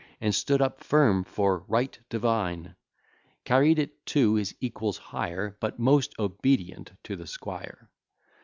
And 0.19 0.33
stood 0.33 0.63
up 0.63 0.83
firm 0.83 1.23
for 1.23 1.59
"right 1.67 1.95
divine;" 2.09 2.75
Carried 3.45 3.77
it 3.77 4.03
to 4.07 4.33
his 4.33 4.55
equals 4.59 4.97
higher, 4.97 5.55
But 5.59 5.77
most 5.77 6.15
obedient 6.17 6.93
to 7.03 7.15
the 7.15 7.27
squire. 7.27 7.87